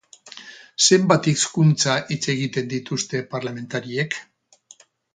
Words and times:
Zenbat 0.85 1.29
hizkuntza 1.33 1.95
hitz 2.15 2.21
egiten 2.35 2.73
dituzte 2.75 3.25
parlamentariek? 3.37 4.21